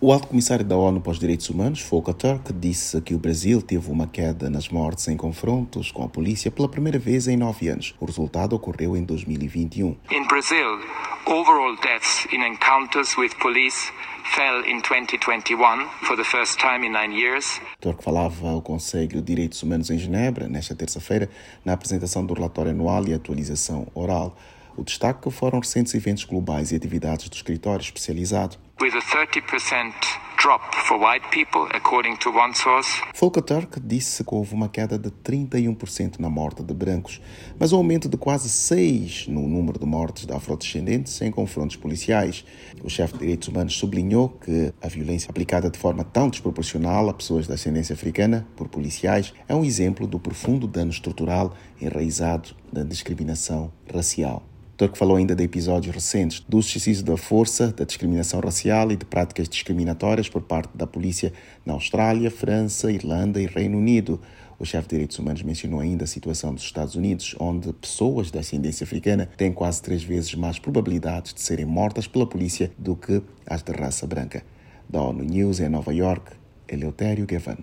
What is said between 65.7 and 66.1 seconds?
ainda a